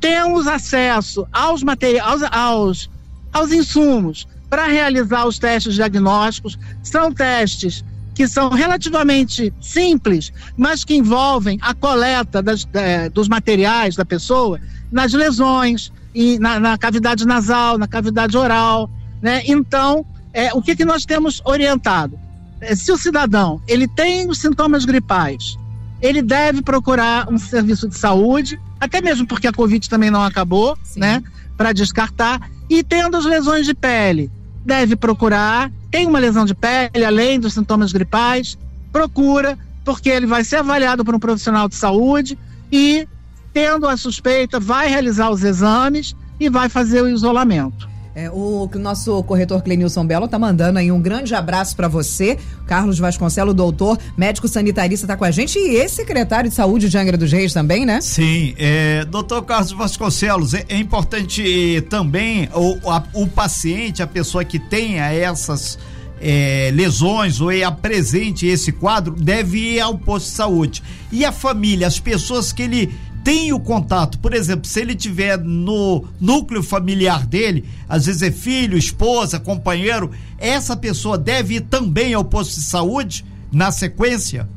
temos 0.00 0.46
acesso 0.46 1.26
aos, 1.32 1.62
aos, 2.02 2.22
aos, 2.22 2.90
aos 3.32 3.52
insumos 3.52 4.26
para 4.48 4.66
realizar 4.66 5.26
os 5.26 5.38
testes 5.38 5.74
diagnósticos. 5.74 6.58
São 6.82 7.12
testes 7.12 7.84
que 8.14 8.28
são 8.28 8.50
relativamente 8.50 9.52
simples, 9.60 10.32
mas 10.56 10.84
que 10.84 10.94
envolvem 10.94 11.58
a 11.62 11.74
coleta 11.74 12.42
das, 12.42 12.66
é, 12.74 13.08
dos 13.08 13.28
materiais 13.28 13.96
da 13.96 14.04
pessoa 14.04 14.60
nas 14.90 15.12
lesões, 15.12 15.90
e 16.14 16.38
na, 16.38 16.60
na, 16.60 16.78
cavidade 16.78 17.26
nasal, 17.26 17.78
na 17.78 17.86
cavidade 17.86 18.36
oral. 18.36 18.90
Né? 19.20 19.42
Então, 19.46 20.04
é, 20.32 20.52
o 20.52 20.62
que, 20.62 20.76
que 20.76 20.84
nós 20.84 21.04
temos 21.04 21.40
orientado? 21.44 22.18
É, 22.60 22.74
se 22.74 22.92
o 22.92 22.96
cidadão 22.96 23.60
ele 23.66 23.88
tem 23.88 24.28
os 24.28 24.38
sintomas 24.38 24.84
gripais, 24.84 25.58
ele 26.00 26.22
deve 26.22 26.62
procurar 26.62 27.28
um 27.30 27.38
serviço 27.38 27.88
de 27.88 27.96
saúde, 27.96 28.60
até 28.80 29.00
mesmo 29.00 29.26
porque 29.26 29.46
a 29.46 29.52
Covid 29.52 29.88
também 29.88 30.10
não 30.10 30.22
acabou, 30.22 30.76
Sim. 30.82 31.00
né? 31.00 31.22
Para 31.56 31.72
descartar. 31.72 32.40
E 32.68 32.82
tendo 32.82 33.16
as 33.16 33.24
lesões 33.24 33.66
de 33.66 33.74
pele, 33.74 34.30
deve 34.64 34.96
procurar. 34.96 35.70
Tem 35.90 36.06
uma 36.06 36.18
lesão 36.18 36.44
de 36.44 36.54
pele, 36.54 37.04
além 37.04 37.38
dos 37.38 37.54
sintomas 37.54 37.92
gripais, 37.92 38.58
procura, 38.90 39.58
porque 39.84 40.08
ele 40.08 40.26
vai 40.26 40.44
ser 40.44 40.56
avaliado 40.56 41.04
por 41.04 41.14
um 41.14 41.18
profissional 41.18 41.68
de 41.68 41.74
saúde 41.74 42.38
e, 42.70 43.06
tendo 43.52 43.86
a 43.86 43.96
suspeita, 43.96 44.58
vai 44.58 44.88
realizar 44.88 45.30
os 45.30 45.42
exames 45.44 46.14
e 46.38 46.48
vai 46.48 46.68
fazer 46.68 47.02
o 47.02 47.08
isolamento. 47.08 47.92
É, 48.14 48.28
o 48.30 48.68
nosso 48.74 49.22
corretor 49.22 49.62
Clenilson 49.62 50.04
Belo 50.04 50.28
tá 50.28 50.38
mandando 50.38 50.78
aí 50.78 50.92
um 50.92 51.00
grande 51.00 51.34
abraço 51.34 51.74
para 51.74 51.88
você. 51.88 52.38
Carlos 52.66 52.98
Vasconcelos, 52.98 53.54
doutor, 53.54 53.98
médico 54.18 54.46
sanitarista, 54.46 55.06
tá 55.06 55.16
com 55.16 55.24
a 55.24 55.30
gente 55.30 55.58
e 55.58 55.76
ex-secretário 55.76 56.50
de 56.50 56.54
saúde 56.54 56.90
de 56.90 56.98
Angra 56.98 57.16
dos 57.16 57.32
Reis 57.32 57.54
também, 57.54 57.86
né? 57.86 58.02
Sim, 58.02 58.54
é, 58.58 59.06
doutor 59.06 59.42
Carlos 59.42 59.72
Vasconcelos, 59.72 60.52
é, 60.52 60.64
é 60.68 60.76
importante 60.76 61.82
também 61.88 62.50
o, 62.54 62.90
a, 62.90 63.02
o 63.14 63.26
paciente, 63.26 64.02
a 64.02 64.06
pessoa 64.06 64.44
que 64.44 64.58
tenha 64.58 65.10
essas 65.10 65.78
é, 66.20 66.70
lesões 66.74 67.40
ou 67.40 67.50
é 67.50 67.64
apresente 67.64 68.46
esse 68.46 68.72
quadro, 68.72 69.14
deve 69.14 69.58
ir 69.58 69.80
ao 69.80 69.96
posto 69.96 70.26
de 70.26 70.32
saúde. 70.32 70.82
E 71.10 71.24
a 71.24 71.32
família, 71.32 71.86
as 71.86 71.98
pessoas 71.98 72.52
que 72.52 72.62
ele 72.62 72.94
tem 73.24 73.52
o 73.52 73.60
contato, 73.60 74.18
por 74.18 74.34
exemplo, 74.34 74.66
se 74.66 74.80
ele 74.80 74.94
tiver 74.94 75.38
no 75.38 76.04
núcleo 76.20 76.62
familiar 76.62 77.26
dele, 77.26 77.64
às 77.88 78.06
vezes 78.06 78.22
é 78.22 78.30
filho, 78.30 78.76
esposa, 78.76 79.38
companheiro, 79.38 80.10
essa 80.38 80.76
pessoa 80.76 81.16
deve 81.16 81.56
ir 81.56 81.60
também 81.62 82.14
ao 82.14 82.24
posto 82.24 82.54
de 82.54 82.66
saúde 82.66 83.24
na 83.52 83.70
sequência? 83.70 84.48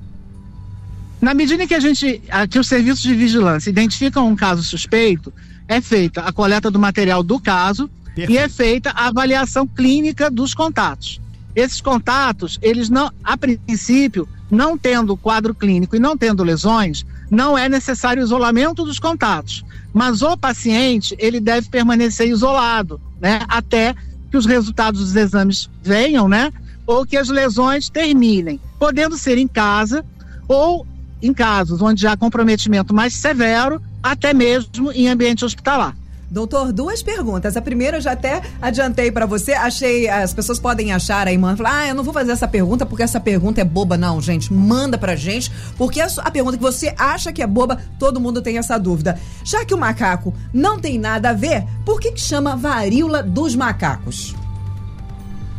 Na 1.22 1.34
medida 1.34 1.64
em 1.64 1.68
que 1.68 1.76
a 1.76 1.80
gente, 1.80 2.22
que 2.50 2.60
os 2.60 2.68
serviços 2.68 3.02
de 3.02 3.14
vigilância 3.14 3.70
identificam 3.70 4.28
um 4.28 4.36
caso 4.36 4.64
suspeito, 4.64 5.34
é 5.68 5.82
feita 5.82 6.22
a 6.22 6.32
coleta 6.32 6.70
do 6.70 6.80
material 6.80 7.24
do 7.24 7.40
caso 7.40 7.90
Perfeito. 8.16 8.32
e 8.32 8.38
é 8.38 8.48
feita 8.48 8.92
a 8.92 9.08
avaliação 9.08 9.68
clínica 9.68 10.30
dos 10.30 10.54
contatos. 10.54 11.22
Esses 11.56 11.82
contatos, 11.82 12.60
eles 12.62 12.90
não, 12.90 13.12
a 13.24 13.38
princípio, 13.38 14.28
não 14.50 14.78
tendo 14.78 15.18
quadro 15.18 15.54
clínico 15.54 15.96
e 15.96 16.00
não 16.00 16.18
tendo 16.18 16.44
lesões, 16.44 17.06
não 17.30 17.58
é 17.58 17.68
necessário 17.68 18.24
isolamento 18.24 18.84
dos 18.84 19.00
contatos. 19.00 19.64
Mas 19.94 20.22
o 20.22 20.38
paciente, 20.38 21.16
ele 21.18 21.40
deve 21.40 21.70
permanecer 21.70 22.28
isolado, 22.28 23.00
né? 23.20 23.42
Até 23.48 23.96
que 24.30 24.38
os 24.38 24.46
resultados 24.46 25.02
dos 25.02 25.16
exames 25.16 25.70
venham, 25.82 26.28
né? 26.28 26.52
Ou 26.86 27.06
que 27.06 27.18
as 27.18 27.30
lesões 27.30 27.90
terminem, 27.90 28.60
podendo 28.78 29.18
ser 29.18 29.38
em 29.38 29.48
casa 29.48 30.06
ou 30.48 30.86
em 31.22 31.34
casos 31.34 31.82
onde 31.82 32.06
há 32.06 32.16
comprometimento 32.16 32.94
mais 32.94 33.16
severo, 33.16 33.82
até 34.04 34.34
mesmo 34.34 34.92
em 34.92 35.08
ambiente 35.08 35.44
hospitalar. 35.44 35.96
Doutor, 36.30 36.74
duas 36.74 37.04
perguntas. 37.04 37.56
A 37.56 37.62
primeira 37.62 37.98
eu 37.98 38.02
já 38.02 38.14
até 38.14 38.42
adiantei 38.62 39.12
para 39.12 39.26
você. 39.26 39.54
Achei, 39.54 40.10
as 40.10 40.34
pessoas 40.34 40.60
podem 40.60 40.92
achar 40.92 41.28
aí, 41.28 41.38
mano, 41.38 41.64
ah, 41.66 41.88
eu 41.88 41.96
não 41.96 42.04
vou 42.04 42.14
fazer 42.14 42.32
essa 42.32 42.48
pergunta 42.48 42.86
porque 42.86 43.04
essa 43.04 43.20
pergunta 43.20 43.62
é 43.62 43.64
boba. 43.64 43.98
Não, 43.98 44.22
gente, 44.22 44.52
manda 44.52 44.98
pra 44.98 45.16
gente, 45.16 45.52
porque 45.78 46.02
a, 46.02 46.08
a 46.18 46.32
pergunta 46.32 46.58
que 46.58 46.64
você 46.64 46.94
acha 46.98 47.32
que 47.32 47.42
é 47.42 47.48
boba, 47.48 47.80
todo 48.00 48.20
mundo 48.20 48.42
tem 48.42 48.58
essa 48.58 48.78
dúvida. 48.78 49.20
Já 49.44 49.64
que 49.64 49.74
o 49.74 49.78
macaco 49.78 50.34
não 50.54 50.80
tem 50.80 50.98
nada 50.98 51.30
a 51.30 51.34
ver, 51.34 51.64
por 51.86 52.00
que, 52.00 52.12
que 52.12 52.22
chama 52.22 52.56
varíola 52.56 53.22
dos 53.22 53.56
macacos? 53.56 54.36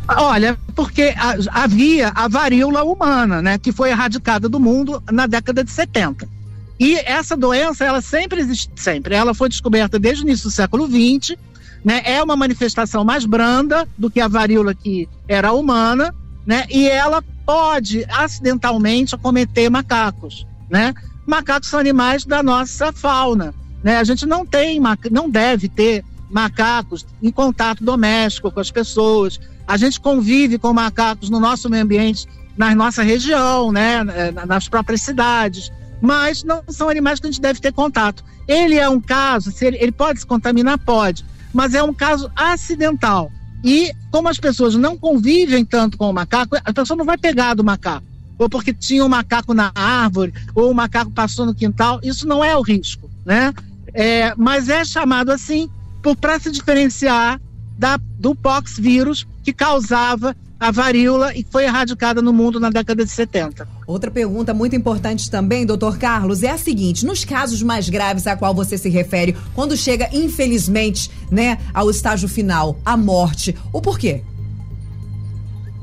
Olha, 0.09 0.57
porque 0.75 1.15
havia 1.51 2.13
a 2.15 2.29
varíola 2.29 2.85
humana, 2.85 3.43
né, 3.43 3.59
que 3.59 3.73
foi 3.73 3.91
erradicada 3.91 4.49
do 4.49 4.61
mundo 4.61 5.03
na 5.11 5.27
década 5.27 5.65
de 5.65 5.71
70. 5.71 6.36
E 6.79 6.97
essa 6.97 7.37
doença, 7.37 7.85
ela 7.85 8.01
sempre 8.01 8.41
existe, 8.41 8.71
sempre. 8.77 9.15
Ela 9.15 9.35
foi 9.35 9.49
descoberta 9.49 9.99
desde 9.99 10.23
o 10.23 10.27
início 10.27 10.49
do 10.49 10.53
século 10.53 10.87
XX, 10.87 11.37
né? 11.85 12.03
É 12.05 12.23
uma 12.23 12.37
manifestação 12.37 13.05
mais 13.05 13.25
branda 13.25 13.89
do 13.97 14.11
que 14.11 14.21
a 14.21 14.29
varíola 14.29 14.75
que 14.75 15.09
era 15.27 15.53
humana, 15.53 16.15
né? 16.45 16.67
E 16.71 16.87
ela 16.89 17.23
pode 17.47 18.05
acidentalmente 18.11 19.15
acometer 19.15 19.71
macacos, 19.71 20.47
né? 20.69 20.93
Macacos 21.27 21.69
são 21.69 21.81
animais 21.81 22.25
da 22.25 22.43
nossa 22.43 22.93
fauna, 22.93 23.55
né? 23.83 23.97
A 23.97 24.05
gente 24.05 24.27
não 24.27 24.45
tem, 24.45 24.81
não 25.11 25.31
deve 25.31 25.69
ter 25.69 26.05
macacos 26.31 27.07
em 27.23 27.31
contato 27.31 27.83
doméstico 27.83 28.51
com 28.51 28.61
as 28.61 28.71
pessoas. 28.71 29.41
A 29.67 29.77
gente 29.77 29.99
convive 29.99 30.59
com 30.59 30.73
macacos 30.73 31.31
no 31.31 31.41
nosso 31.41 31.71
meio 31.71 31.85
ambiente, 31.85 32.27
na 32.57 32.75
nossa 32.75 33.03
região, 33.03 33.73
né? 33.73 34.05
Nas 34.47 34.69
próprias 34.69 35.01
cidades 35.01 35.73
mas 36.01 36.45
não 36.45 36.63
são 36.69 36.89
animais 36.89 37.21
que 37.21 37.27
a 37.27 37.31
gente 37.31 37.41
deve 37.41 37.61
ter 37.61 37.73
contato. 37.73 38.25
Ele 38.47 38.77
é 38.77 38.89
um 38.89 39.01
caso, 39.01 39.53
ele, 39.61 39.77
ele 39.81 39.93
pode 39.93 40.21
se 40.21 40.27
contaminar? 40.27 40.79
Pode, 40.79 41.25
mas 41.53 41.75
é 41.75 41.83
um 41.83 41.95
caso 41.95 42.31
acidental. 42.37 43.31
E 43.65 43.93
como 44.11 44.29
as 44.29 44.39
pessoas 44.39 44.75
não 44.77 44.97
convivem 44.97 45.65
tanto 45.65 45.97
com 45.97 46.09
o 46.09 46.13
macaco, 46.13 46.57
a 46.57 46.73
pessoa 46.73 46.97
não 46.97 47.05
vai 47.05 47.19
pegar 47.19 47.55
do 47.55 47.65
macaco. 47.65 48.07
Ou 48.39 48.49
porque 48.49 48.73
tinha 48.73 49.05
um 49.05 49.09
macaco 49.09 49.55
na 49.55 49.73
árvore, 49.75 50.33
ou 50.55 50.71
o 50.71 50.75
macaco 50.75 51.11
passou 51.11 51.47
no 51.47 51.55
quintal, 51.55 51.99
isso 52.03 52.29
não 52.29 52.45
é 52.45 52.55
o 52.55 52.63
risco, 52.63 53.11
né? 53.25 53.53
É, 53.95 54.35
mas 54.37 54.69
é 54.69 54.85
chamado 54.85 55.31
assim 55.31 55.71
para 56.21 56.39
se 56.39 56.53
diferenciar 56.53 57.41
da, 57.77 57.99
do 58.19 58.35
pox 58.35 58.79
vírus 58.79 59.27
que 59.43 59.53
causava 59.53 60.37
a 60.59 60.71
varíola 60.71 61.35
e 61.35 61.47
foi 61.49 61.65
erradicada 61.65 62.23
no 62.23 62.33
mundo 62.33 62.59
na 62.59 62.71
década 62.71 63.05
de 63.05 63.11
70. 63.11 63.69
Outra 63.87 64.11
pergunta 64.11 64.55
muito 64.55 64.75
importante 64.75 65.31
também, 65.31 65.67
doutor 65.67 65.99
Carlos, 65.99 66.43
é 66.43 66.51
a 66.51 66.59
seguinte: 66.59 67.05
nos 67.05 67.25
casos 67.25 67.63
mais 67.63 67.89
graves 67.89 68.27
a 68.27 68.37
qual 68.37 68.55
você 68.55 68.79
se 68.79 68.89
refere, 68.89 69.37
quando 69.55 69.77
chega, 69.77 70.09
infelizmente, 70.13 71.11
né, 71.31 71.59
ao 71.75 71.91
estágio 71.91 72.29
final, 72.29 72.79
a 72.85 72.97
morte, 72.97 73.55
o 73.73 73.81
porquê? 73.81 74.23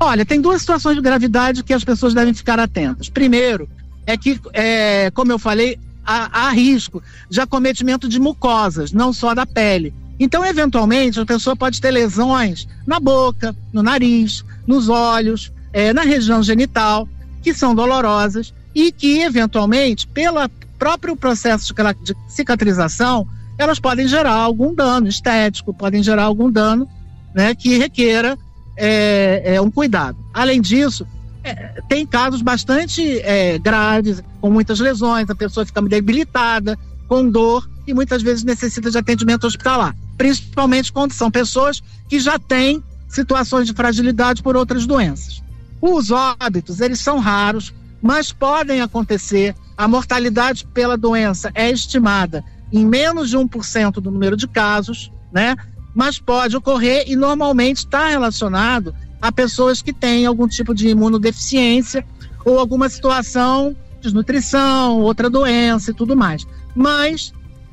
Olha, 0.00 0.26
tem 0.26 0.40
duas 0.40 0.60
situações 0.60 0.96
de 0.96 1.02
gravidade 1.02 1.62
que 1.62 1.72
as 1.72 1.84
pessoas 1.84 2.12
devem 2.12 2.34
ficar 2.34 2.58
atentas. 2.58 3.08
Primeiro, 3.08 3.68
é 4.06 4.16
que, 4.16 4.38
é, 4.52 5.10
como 5.12 5.32
eu 5.32 5.38
falei, 5.38 5.78
há, 6.04 6.46
há 6.46 6.50
risco 6.50 7.02
de 7.30 7.40
acometimento 7.40 8.08
de 8.08 8.18
mucosas, 8.20 8.92
não 8.92 9.12
só 9.12 9.34
da 9.34 9.46
pele. 9.46 9.94
Então, 10.24 10.42
eventualmente, 10.42 11.20
a 11.20 11.26
pessoa 11.26 11.54
pode 11.54 11.78
ter 11.78 11.90
lesões 11.90 12.66
na 12.86 12.98
boca, 12.98 13.54
no 13.70 13.82
nariz, 13.82 14.42
nos 14.66 14.88
olhos, 14.88 15.52
é, 15.70 15.92
na 15.92 16.00
região 16.00 16.42
genital, 16.42 17.06
que 17.42 17.52
são 17.52 17.74
dolorosas 17.74 18.54
e 18.74 18.90
que, 18.90 19.20
eventualmente, 19.20 20.06
pelo 20.06 20.40
próprio 20.78 21.14
processo 21.14 21.74
de 22.02 22.16
cicatrização, 22.26 23.28
elas 23.58 23.78
podem 23.78 24.08
gerar 24.08 24.32
algum 24.32 24.74
dano 24.74 25.08
estético, 25.08 25.74
podem 25.74 26.02
gerar 26.02 26.22
algum 26.22 26.50
dano 26.50 26.88
né, 27.34 27.54
que 27.54 27.76
requeira 27.76 28.38
é, 28.78 29.56
é, 29.56 29.60
um 29.60 29.70
cuidado. 29.70 30.16
Além 30.32 30.58
disso, 30.58 31.06
é, 31.42 31.82
tem 31.86 32.06
casos 32.06 32.40
bastante 32.40 33.18
é, 33.18 33.58
graves, 33.58 34.22
com 34.40 34.50
muitas 34.50 34.80
lesões, 34.80 35.28
a 35.28 35.34
pessoa 35.34 35.66
fica 35.66 35.82
debilitada, 35.82 36.78
com 37.06 37.28
dor 37.28 37.68
e 37.86 37.92
muitas 37.92 38.22
vezes 38.22 38.42
necessita 38.42 38.90
de 38.90 38.96
atendimento 38.96 39.46
hospitalar 39.46 39.94
principalmente 40.16 40.92
quando 40.92 41.12
são 41.12 41.30
pessoas 41.30 41.82
que 42.08 42.18
já 42.18 42.38
têm 42.38 42.82
situações 43.08 43.66
de 43.66 43.72
fragilidade 43.72 44.42
por 44.42 44.56
outras 44.56 44.86
doenças. 44.86 45.42
Os 45.80 46.10
óbitos, 46.10 46.80
eles 46.80 47.00
são 47.00 47.18
raros, 47.18 47.72
mas 48.02 48.32
podem 48.32 48.80
acontecer. 48.80 49.54
A 49.76 49.88
mortalidade 49.88 50.66
pela 50.72 50.96
doença 50.96 51.50
é 51.54 51.70
estimada 51.70 52.44
em 52.72 52.84
menos 52.84 53.30
de 53.30 53.36
1% 53.36 53.94
do 53.94 54.10
número 54.10 54.36
de 54.36 54.48
casos, 54.48 55.12
né? 55.32 55.56
mas 55.94 56.18
pode 56.18 56.56
ocorrer 56.56 57.04
e 57.06 57.14
normalmente 57.14 57.78
está 57.78 58.08
relacionado 58.08 58.94
a 59.20 59.30
pessoas 59.30 59.80
que 59.80 59.92
têm 59.92 60.26
algum 60.26 60.48
tipo 60.48 60.74
de 60.74 60.88
imunodeficiência 60.88 62.04
ou 62.44 62.58
alguma 62.58 62.88
situação 62.88 63.76
desnutrição, 64.04 65.00
outra 65.00 65.30
doença 65.30 65.90
e 65.90 65.94
tudo 65.94 66.16
mais. 66.16 66.46
Mas, 66.74 67.32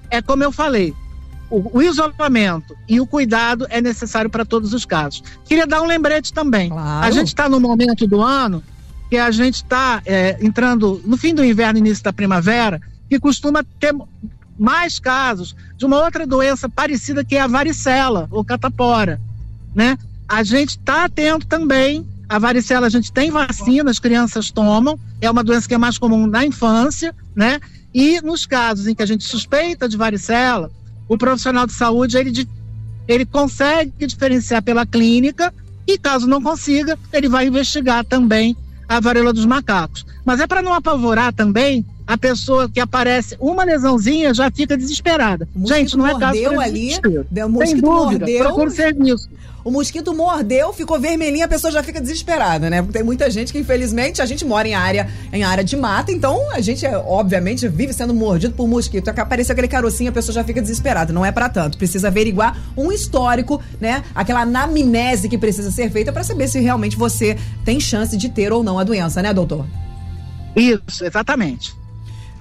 é 0.10 0.22
como 0.22 0.44
eu 0.44 0.52
falei, 0.52 0.94
o, 1.52 1.78
o 1.78 1.82
isolamento 1.82 2.76
e 2.88 3.00
o 3.00 3.06
cuidado 3.06 3.68
é 3.70 3.82
necessário 3.82 4.30
para 4.30 4.46
todos 4.46 4.74
os 4.74 4.86
casos. 4.86 5.22
Queria 5.46 5.68
dar 5.68 5.82
um 5.82 5.86
lembrete 5.86 6.34
também. 6.34 6.70
Claro. 6.70 7.06
A 7.06 7.12
gente 7.12 7.28
está 7.28 7.48
no 7.48 7.60
momento 7.60 8.08
do 8.08 8.22
ano 8.22 8.64
que 9.10 9.18
a 9.18 9.30
gente 9.30 9.56
está 9.56 10.02
é, 10.06 10.38
entrando 10.42 11.02
no 11.06 11.18
fim 11.18 11.36
do 11.36 11.44
inverno, 11.44 11.78
início 11.78 12.04
da 12.04 12.14
primavera, 12.14 12.80
que 13.10 13.20
costuma 13.20 13.64
ter 13.80 13.94
mais 14.58 15.00
casos 15.00 15.56
de 15.78 15.86
uma 15.86 16.02
outra 16.02 16.26
doença 16.26 16.70
parecida 16.70 17.24
que 17.24 17.36
é 17.36 17.42
a 17.42 17.48
varicela 17.48 18.28
ou 18.32 18.44
catapora, 18.44 19.20
né? 19.76 19.98
A 20.30 20.44
gente 20.44 20.72
está 20.72 21.06
atento 21.06 21.46
também 21.46 22.08
a 22.32 22.40
varicela 22.40 22.88
a 22.88 22.90
gente 22.90 23.12
tem 23.12 23.30
vacina, 23.30 23.92
as 23.92 24.00
crianças 24.00 24.50
tomam, 24.50 24.98
é 25.20 25.30
uma 25.30 25.44
doença 25.44 25.68
que 25.68 25.74
é 25.74 25.78
mais 25.78 25.98
comum 25.98 26.26
na 26.26 26.46
infância, 26.46 27.14
né? 27.36 27.60
E 27.94 28.22
nos 28.22 28.46
casos 28.46 28.88
em 28.88 28.96
que 28.96 29.04
a 29.04 29.06
gente 29.06 29.26
suspeita 29.26 29.90
de 29.90 29.98
varicela, 29.98 30.72
o 31.12 31.18
profissional 31.18 31.68
de 31.68 31.74
saúde 31.74 32.18
ele, 32.18 32.48
ele 33.06 33.26
consegue 33.26 34.08
diferenciar 34.08 34.64
pela 34.64 34.86
clínica 34.86 35.54
e 35.86 35.98
caso 35.98 36.26
não 36.26 36.42
consiga, 36.42 36.98
ele 37.12 37.28
vai 37.28 37.48
investigar 37.48 38.06
também 38.06 38.56
a 38.88 38.98
varíola 39.02 39.34
dos 39.34 39.46
macacos. 39.46 40.06
Mas 40.24 40.40
é 40.40 40.48
para 40.48 40.62
não 40.62 40.74
apavorar 40.74 41.34
também 41.34 41.86
a 42.12 42.18
pessoa 42.18 42.70
que 42.70 42.80
aparece 42.80 43.38
uma 43.40 43.64
lesãozinha 43.64 44.34
já 44.34 44.52
fica 44.52 44.76
desesperada. 44.76 45.48
Gente, 45.64 45.96
não 45.96 46.06
é 46.06 46.20
caso 46.20 46.42
para 46.42 46.62
ali, 46.62 46.90
o 47.46 47.50
mosquito 47.50 47.72
Sem 47.72 47.82
dúvida, 47.82 48.26
mordeu. 48.26 48.44
Procura 48.44 48.70
serviço 48.70 49.30
o 49.64 49.70
mosquito 49.70 50.14
mordeu, 50.14 50.74
ficou 50.74 51.00
vermelhinho, 51.00 51.46
a 51.46 51.48
pessoa 51.48 51.72
já 51.72 51.84
fica 51.84 52.02
desesperada, 52.02 52.70
né? 52.70 52.82
Porque 52.82 52.98
tem 52.98 53.04
muita 53.04 53.30
gente 53.30 53.52
que, 53.52 53.60
infelizmente, 53.60 54.22
a 54.22 54.26
gente 54.26 54.44
mora 54.44 54.68
em 54.68 54.74
área, 54.74 55.08
em 55.32 55.44
área 55.44 55.64
de 55.64 55.78
mata, 55.78 56.12
então 56.12 56.52
a 56.52 56.60
gente, 56.60 56.86
obviamente, 56.88 57.68
vive 57.68 57.94
sendo 57.94 58.14
mordido 58.14 58.56
por 58.56 58.68
mosquito. 58.68 59.08
É 59.08 59.22
apareceu 59.22 59.54
aquele 59.54 59.68
carocinho, 59.68 60.10
a 60.10 60.14
pessoa 60.14 60.34
já 60.34 60.44
fica 60.44 60.62
desesperada. 60.62 61.14
Não 61.14 61.24
é 61.24 61.32
para 61.32 61.48
tanto. 61.48 61.78
Precisa 61.78 62.08
averiguar 62.08 62.58
um 62.76 62.92
histórico, 62.92 63.62
né? 63.80 64.04
Aquela 64.16 64.42
anamnese 64.42 65.30
que 65.30 65.38
precisa 65.38 65.70
ser 65.70 65.92
feita 65.92 66.12
para 66.12 66.24
saber 66.24 66.48
se 66.48 66.60
realmente 66.60 66.98
você 66.98 67.38
tem 67.64 67.80
chance 67.80 68.18
de 68.18 68.30
ter 68.30 68.52
ou 68.52 68.64
não 68.64 68.80
a 68.80 68.84
doença, 68.84 69.22
né, 69.22 69.32
doutor? 69.32 69.66
Isso, 70.56 71.06
exatamente. 71.06 71.81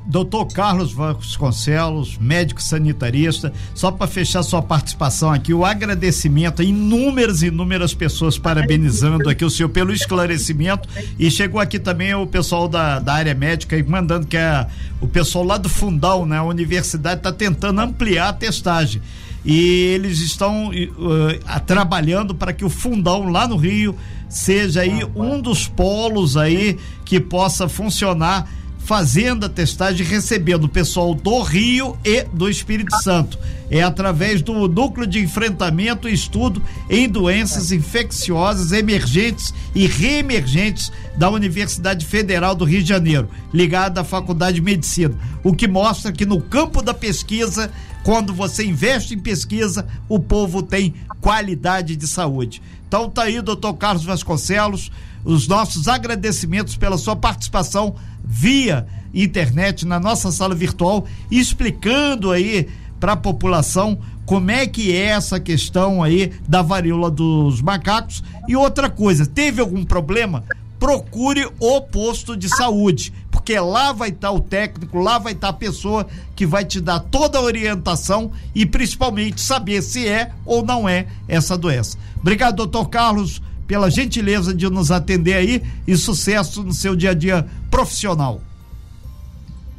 Doutor 0.06 0.46
Carlos 0.46 0.92
Vasconcelos, 0.92 2.18
médico 2.18 2.62
sanitarista, 2.62 3.52
só 3.74 3.90
para 3.90 4.06
fechar 4.06 4.42
sua 4.42 4.62
participação 4.62 5.30
aqui, 5.30 5.52
o 5.52 5.64
agradecimento 5.64 6.62
a 6.62 6.64
inúmeras, 6.64 7.42
inúmeras 7.42 7.94
pessoas 7.94 8.38
parabenizando 8.38 9.28
aqui 9.28 9.44
o 9.44 9.50
senhor 9.50 9.68
pelo 9.68 9.92
esclarecimento. 9.92 10.88
E 11.18 11.30
chegou 11.30 11.60
aqui 11.60 11.78
também 11.78 12.14
o 12.14 12.26
pessoal 12.26 12.66
da, 12.66 12.98
da 12.98 13.14
área 13.14 13.34
médica 13.34 13.76
e 13.76 13.82
mandando 13.82 14.26
que 14.26 14.36
a, 14.36 14.66
o 15.00 15.06
pessoal 15.06 15.44
lá 15.44 15.56
do 15.56 15.68
Fundal, 15.68 16.26
né, 16.26 16.38
a 16.38 16.42
universidade 16.42 17.18
está 17.18 17.32
tentando 17.32 17.80
ampliar 17.80 18.28
a 18.28 18.32
testagem. 18.32 19.00
E 19.44 19.92
eles 19.94 20.20
estão 20.20 20.68
uh, 20.68 21.60
trabalhando 21.66 22.34
para 22.34 22.52
que 22.52 22.64
o 22.64 22.68
Fundão 22.68 23.30
lá 23.30 23.48
no 23.48 23.56
Rio 23.56 23.96
seja 24.28 24.82
aí 24.82 25.04
um 25.14 25.40
dos 25.40 25.66
polos 25.66 26.36
aí 26.36 26.78
que 27.04 27.18
possa 27.18 27.68
funcionar 27.68 28.48
fazendo 28.84 29.46
a 29.46 29.48
testagem, 29.48 30.04
recebendo 30.04 30.64
o 30.64 30.68
pessoal 30.68 31.14
do 31.14 31.42
Rio 31.42 31.96
e 32.04 32.24
do 32.24 32.48
Espírito 32.48 32.96
Santo. 33.02 33.38
É 33.70 33.82
através 33.82 34.42
do 34.42 34.66
Núcleo 34.66 35.06
de 35.06 35.20
Enfrentamento 35.20 36.08
e 36.08 36.12
Estudo 36.12 36.60
em 36.88 37.08
Doenças 37.08 37.70
Infecciosas 37.70 38.72
Emergentes 38.72 39.54
e 39.74 39.86
Reemergentes 39.86 40.90
da 41.16 41.30
Universidade 41.30 42.04
Federal 42.04 42.54
do 42.54 42.64
Rio 42.64 42.82
de 42.82 42.88
Janeiro, 42.88 43.28
ligada 43.54 44.00
à 44.00 44.04
Faculdade 44.04 44.56
de 44.56 44.62
Medicina. 44.62 45.14
O 45.44 45.54
que 45.54 45.68
mostra 45.68 46.10
que 46.10 46.26
no 46.26 46.40
campo 46.40 46.82
da 46.82 46.92
pesquisa, 46.92 47.70
quando 48.02 48.34
você 48.34 48.64
investe 48.64 49.14
em 49.14 49.18
pesquisa, 49.20 49.86
o 50.08 50.18
povo 50.18 50.62
tem 50.62 50.94
qualidade 51.20 51.94
de 51.94 52.08
saúde. 52.08 52.60
Então 52.88 53.08
tá 53.08 53.22
aí, 53.22 53.40
doutor 53.40 53.74
Carlos 53.74 54.04
Vasconcelos, 54.04 54.90
os 55.24 55.46
nossos 55.46 55.88
agradecimentos 55.88 56.76
pela 56.76 56.98
sua 56.98 57.16
participação 57.16 57.94
via 58.24 58.86
internet 59.12 59.86
na 59.86 59.98
nossa 59.98 60.30
sala 60.30 60.54
virtual, 60.54 61.06
explicando 61.30 62.30
aí 62.30 62.68
para 62.98 63.12
a 63.12 63.16
população 63.16 63.98
como 64.24 64.50
é 64.50 64.66
que 64.66 64.94
é 64.94 65.06
essa 65.06 65.40
questão 65.40 66.02
aí 66.02 66.32
da 66.48 66.62
varíola 66.62 67.10
dos 67.10 67.60
macacos. 67.60 68.22
E 68.46 68.54
outra 68.54 68.88
coisa, 68.88 69.26
teve 69.26 69.60
algum 69.60 69.84
problema? 69.84 70.44
Procure 70.78 71.48
o 71.58 71.80
posto 71.80 72.36
de 72.36 72.48
saúde, 72.48 73.12
porque 73.30 73.58
lá 73.58 73.92
vai 73.92 74.10
estar 74.10 74.28
tá 74.28 74.32
o 74.32 74.40
técnico, 74.40 74.98
lá 74.98 75.18
vai 75.18 75.32
estar 75.32 75.48
tá 75.48 75.50
a 75.52 75.58
pessoa 75.58 76.06
que 76.36 76.46
vai 76.46 76.64
te 76.64 76.80
dar 76.80 77.00
toda 77.00 77.38
a 77.38 77.42
orientação 77.42 78.30
e 78.54 78.64
principalmente 78.64 79.40
saber 79.40 79.82
se 79.82 80.06
é 80.06 80.30
ou 80.46 80.64
não 80.64 80.88
é 80.88 81.06
essa 81.26 81.58
doença. 81.58 81.98
Obrigado, 82.20 82.56
doutor 82.56 82.88
Carlos 82.88 83.42
pela 83.70 83.88
gentileza 83.88 84.52
de 84.52 84.68
nos 84.68 84.90
atender 84.90 85.34
aí 85.34 85.62
e 85.86 85.96
sucesso 85.96 86.64
no 86.64 86.72
seu 86.72 86.96
dia 86.96 87.10
a 87.10 87.14
dia 87.14 87.46
profissional. 87.70 88.42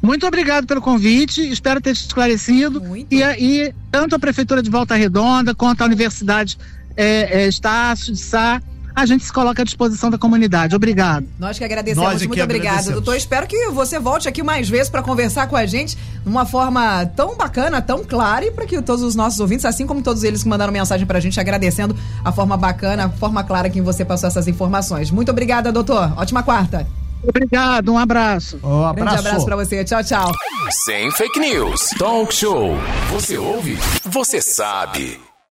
Muito 0.00 0.26
obrigado 0.26 0.66
pelo 0.66 0.80
convite, 0.80 1.42
espero 1.42 1.78
ter 1.78 1.90
esclarecido. 1.90 2.82
E, 3.10 3.22
e 3.22 3.74
tanto 3.90 4.14
a 4.14 4.18
Prefeitura 4.18 4.62
de 4.62 4.70
Volta 4.70 4.94
Redonda 4.94 5.54
quanto 5.54 5.82
a 5.82 5.84
Universidade 5.84 6.56
é, 6.96 7.42
é, 7.42 7.48
Estácio 7.48 8.14
de 8.14 8.18
Sá 8.18 8.62
a 8.94 9.06
gente 9.06 9.24
se 9.24 9.32
coloca 9.32 9.62
à 9.62 9.64
disposição 9.64 10.10
da 10.10 10.18
comunidade. 10.18 10.74
Obrigado. 10.74 11.26
Nós 11.38 11.58
que 11.58 11.64
agradecemos, 11.64 12.08
Nós 12.08 12.26
muito 12.26 12.42
obrigado, 12.42 12.92
doutor. 12.92 13.16
Espero 13.16 13.46
que 13.46 13.68
você 13.70 13.98
volte 13.98 14.28
aqui 14.28 14.42
mais 14.42 14.68
vezes 14.68 14.88
para 14.88 15.02
conversar 15.02 15.46
com 15.46 15.56
a 15.56 15.66
gente 15.66 15.96
de 15.96 16.28
uma 16.28 16.44
forma 16.44 17.06
tão 17.16 17.36
bacana, 17.36 17.80
tão 17.80 18.04
clara, 18.04 18.46
e 18.46 18.50
para 18.50 18.66
que 18.66 18.80
todos 18.82 19.02
os 19.02 19.14
nossos 19.14 19.40
ouvintes, 19.40 19.64
assim 19.64 19.86
como 19.86 20.02
todos 20.02 20.24
eles 20.24 20.42
que 20.42 20.48
mandaram 20.48 20.72
mensagem 20.72 21.06
para 21.06 21.18
a 21.18 21.20
gente 21.20 21.38
agradecendo 21.38 21.96
a 22.24 22.32
forma 22.32 22.56
bacana, 22.56 23.06
a 23.06 23.10
forma 23.10 23.42
clara 23.44 23.68
que 23.70 23.80
você 23.80 24.04
passou 24.04 24.28
essas 24.28 24.48
informações. 24.48 25.10
Muito 25.10 25.30
obrigada, 25.30 25.72
doutor. 25.72 26.12
Ótima 26.16 26.42
quarta. 26.42 26.86
Obrigado, 27.22 27.92
um 27.92 27.98
abraço. 27.98 28.58
Um 28.62 28.84
abraço. 28.84 28.94
Grande 28.94 29.28
abraço 29.28 29.46
para 29.46 29.56
você. 29.56 29.84
Tchau, 29.84 30.02
tchau. 30.02 30.32
Sem 30.84 31.10
fake 31.12 31.38
news. 31.38 31.90
Talk 31.98 32.34
show. 32.34 32.76
Você 33.10 33.38
ouve? 33.38 33.78
Você 34.04 34.42
sabe. 34.42 35.31